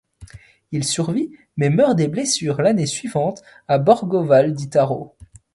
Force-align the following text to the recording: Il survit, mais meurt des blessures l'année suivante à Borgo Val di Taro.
Il 0.71 0.83
survit, 0.83 1.29
mais 1.57 1.69
meurt 1.69 1.95
des 1.95 2.07
blessures 2.07 2.59
l'année 2.63 2.87
suivante 2.87 3.43
à 3.67 3.77
Borgo 3.77 4.23
Val 4.23 4.55
di 4.55 4.67
Taro. 4.67 5.15